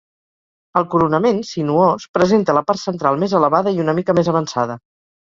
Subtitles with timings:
[0.79, 4.79] El coronament, sinuós, presenta la part central més elevada i una mica més avançada.